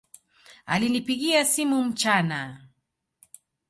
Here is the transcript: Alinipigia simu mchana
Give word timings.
Alinipigia 0.65 1.45
simu 1.45 1.83
mchana 1.83 2.67